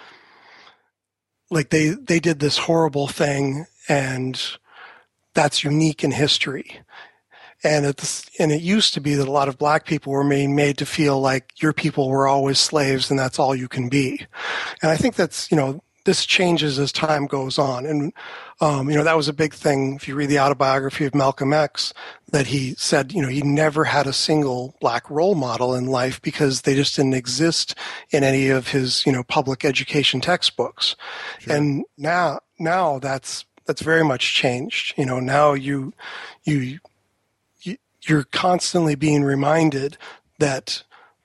[1.50, 4.40] like they, they did this horrible thing and
[5.34, 6.80] that's unique in history.
[7.62, 10.54] And it's, and it used to be that a lot of black people were being
[10.54, 14.26] made to feel like your people were always slaves and that's all you can be.
[14.82, 17.86] And I think that's, you know, this changes as time goes on.
[17.86, 18.12] And,
[18.60, 19.94] um, you know, that was a big thing.
[19.94, 21.92] If you read the autobiography of Malcolm X,
[22.30, 26.20] that he said, you know, he never had a single black role model in life
[26.22, 27.74] because they just didn't exist
[28.10, 30.96] in any of his, you know, public education textbooks.
[31.40, 31.56] Sure.
[31.56, 34.94] And now, now that's, that's very much changed.
[34.96, 35.92] You know, now you,
[36.44, 36.58] you,
[37.62, 39.96] you you're constantly being reminded
[40.38, 40.82] that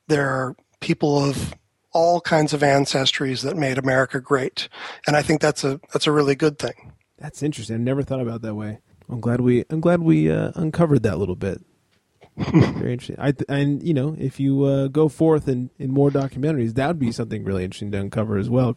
[0.08, 1.54] there are people of
[1.92, 4.70] all kinds of ancestries that made America great,
[5.08, 6.94] and I think that's a that's a really good thing.
[7.20, 7.76] That's interesting.
[7.76, 8.80] I never thought about it that way.
[9.10, 11.62] I'm glad we I'm glad we uh, uncovered that little bit.
[12.38, 13.18] Very interesting.
[13.20, 17.00] I and you know if you uh, go forth in in more documentaries, that would
[17.00, 18.76] be something really interesting to uncover as well.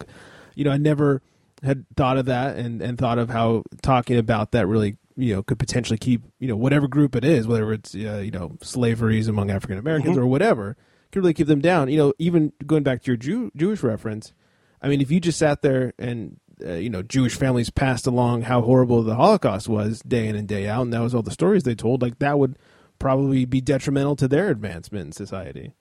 [0.54, 1.22] You know, I never
[1.62, 5.42] had thought of that and and thought of how talking about that really you know
[5.42, 9.28] could potentially keep you know whatever group it is, whether it's uh, you know slaveries
[9.28, 10.24] among African Americans mm-hmm.
[10.24, 10.76] or whatever
[11.12, 11.88] could really keep them down.
[11.90, 14.32] You know, even going back to your Jew, Jewish reference,
[14.80, 18.42] I mean, if you just sat there and uh, you know Jewish families passed along
[18.42, 21.30] how horrible the Holocaust was day in and day out, and that was all the
[21.30, 22.58] stories they told, like that would
[22.98, 25.72] probably be detrimental to their advancement in society.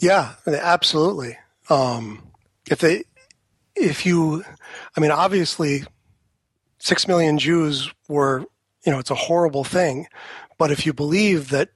[0.00, 1.38] Yeah, absolutely.
[1.70, 2.30] Um,
[2.70, 3.04] if they,
[3.74, 4.44] if you,
[4.96, 5.84] I mean, obviously,
[6.78, 8.40] six million Jews were,
[8.84, 10.06] you know, it's a horrible thing,
[10.58, 11.70] but if you believe that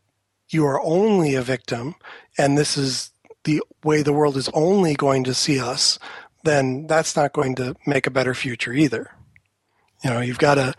[0.50, 1.94] you are only a victim
[2.38, 3.10] and this is
[3.44, 5.98] the way the world is only going to see us,
[6.44, 9.10] then that's not going to make a better future either.
[10.04, 10.74] You know, you've got to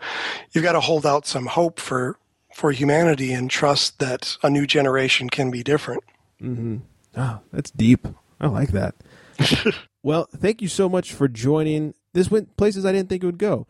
[0.52, 2.18] you've got to hold out some hope for
[2.52, 6.04] for humanity and trust that a new generation can be different.
[6.40, 6.76] Mm-hmm.
[7.16, 8.06] Oh, that's deep.
[8.40, 8.94] I like that.
[10.02, 11.94] well, thank you so much for joining.
[12.12, 13.66] This went places I didn't think it would go.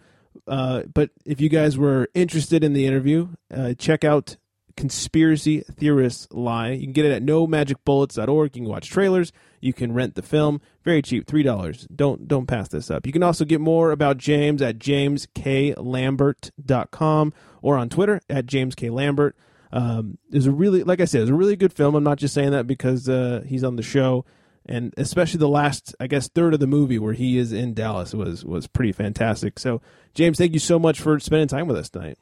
[0.47, 4.37] Uh, but if you guys were interested in the interview, uh, check out
[4.77, 6.73] Conspiracy Theorists Lie.
[6.73, 8.57] You can get it at nomagicbullets.org.
[8.57, 9.33] You can watch trailers.
[9.61, 10.61] You can rent the film.
[10.83, 11.87] Very cheap, $3.
[11.95, 13.07] Don't don't pass this up.
[13.07, 19.33] You can also get more about James at jamesklambert.com or on Twitter at jamesklambert.
[19.73, 21.97] Um, it's a really, like I said, it's a really good film.
[21.97, 24.25] I'm not just saying that because uh, he's on the show,
[24.67, 28.15] and especially the last, I guess, third of the movie where he is in Dallas
[28.15, 29.59] was was pretty fantastic.
[29.59, 29.81] So,
[30.15, 32.19] James, thank you so much for spending time with us tonight.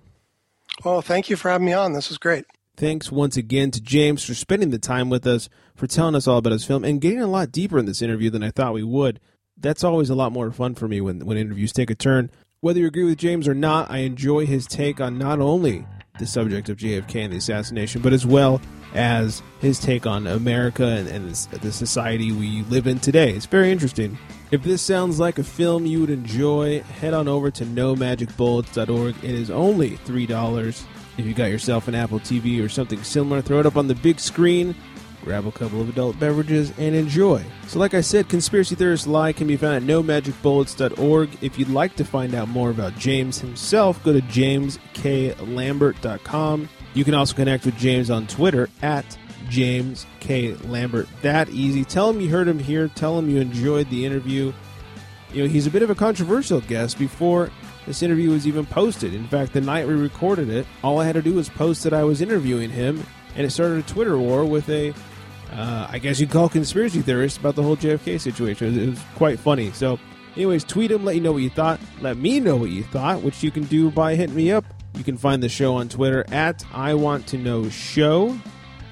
[0.84, 1.92] Well, thank you for having me on.
[1.92, 2.44] This was great.
[2.76, 6.38] Thanks once again to James for spending the time with us, for telling us all
[6.38, 8.82] about his film, and getting a lot deeper in this interview than I thought we
[8.82, 9.20] would.
[9.56, 12.30] That's always a lot more fun for me when, when interviews take a turn.
[12.60, 15.84] Whether you agree with James or not, I enjoy his take on not only
[16.18, 18.60] the subject of JFK and the assassination, but as well
[18.94, 23.32] as his take on America and, and the society we live in today.
[23.32, 24.18] It's very interesting.
[24.50, 29.16] If this sounds like a film you would enjoy, head on over to nomagicbullets.org.
[29.24, 30.84] It is only $3.
[31.18, 33.94] If you got yourself an Apple TV or something similar, throw it up on the
[33.94, 34.74] big screen
[35.24, 37.42] grab a couple of adult beverages, and enjoy.
[37.66, 41.30] So, like I said, Conspiracy Theorists Lie can be found at nomagicbullets.org.
[41.40, 46.68] If you'd like to find out more about James himself, go to jamesklambert.com.
[46.94, 49.18] You can also connect with James on Twitter at
[49.48, 50.54] James K.
[50.54, 51.08] Lambert.
[51.22, 51.84] That easy.
[51.84, 52.88] Tell him you heard him here.
[52.88, 54.52] Tell him you enjoyed the interview.
[55.32, 57.50] You know, he's a bit of a controversial guest before
[57.86, 59.14] this interview was even posted.
[59.14, 61.92] In fact, the night we recorded it, all I had to do was post that
[61.92, 63.04] I was interviewing him,
[63.34, 64.92] and it started a Twitter war with a
[65.52, 68.78] uh, I guess you'd call conspiracy theorists about the whole JFK situation.
[68.78, 69.70] It was quite funny.
[69.72, 69.98] So,
[70.34, 71.80] anyways, tweet them, let you know what you thought.
[72.00, 74.64] Let me know what you thought, which you can do by hitting me up.
[74.96, 78.38] You can find the show on Twitter at I Want to Know Show.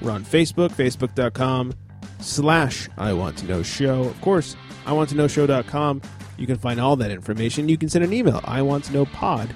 [0.00, 1.72] We're on Facebook, facebook.com
[2.20, 4.02] slash I Want to Know Show.
[4.04, 4.56] Of course,
[4.86, 6.02] I Want to Know Show.com.
[6.38, 7.68] You can find all that information.
[7.68, 9.54] You can send an email, I Want to Know Pod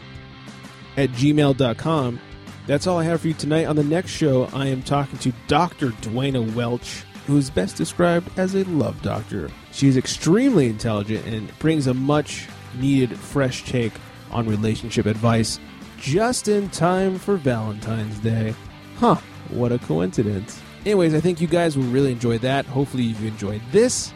[0.96, 2.20] at gmail.com.
[2.66, 3.66] That's all I have for you tonight.
[3.66, 5.90] On the next show, I am talking to Dr.
[5.90, 9.50] Duana Welch, who is best described as a love doctor.
[9.72, 12.48] She is extremely intelligent and brings a much
[12.78, 13.92] needed fresh take
[14.30, 15.58] on relationship advice
[15.98, 18.54] just in time for Valentine's Day.
[18.96, 19.16] Huh,
[19.50, 20.60] what a coincidence.
[20.86, 22.66] Anyways, I think you guys will really enjoy that.
[22.66, 24.12] Hopefully, you enjoyed this.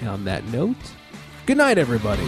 [0.00, 0.76] And on that note,
[1.46, 2.26] good night, everybody.